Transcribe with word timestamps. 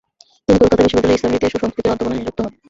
তিনি 0.45 0.57
কলকাতা 0.61 0.83
বিশ্ববিদ্যালয়ের 0.83 1.19
ইসলামের 1.19 1.37
ইতিহাস 1.39 1.53
ও 1.57 1.61
সংস্কৃতি'র 1.63 1.91
অধ্যাপক 1.93 2.13
নিযুক্ত 2.19 2.39
হন। 2.43 2.53